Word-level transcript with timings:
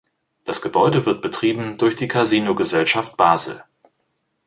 Das 0.45 0.63
Gebäude 0.63 1.05
wird 1.05 1.21
betrieben 1.21 1.77
durch 1.77 1.95
die 1.95 2.07
Casino-Gesellschaft 2.07 3.17
Basel. 3.17 3.63